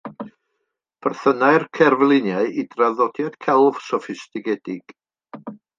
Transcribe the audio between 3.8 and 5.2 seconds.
soffistigedig.